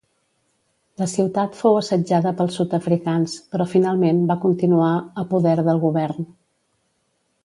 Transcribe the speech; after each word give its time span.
La 1.01 1.07
ciutat 1.11 1.57
fou 1.57 1.75
assetjada 1.81 2.31
pels 2.39 2.57
sud-africans, 2.61 3.35
però 3.53 3.67
finalment 3.77 4.23
va 4.31 4.39
continuar 4.47 4.89
a 4.97 5.27
poder 5.35 5.53
del 5.69 5.83
govern. 5.89 6.27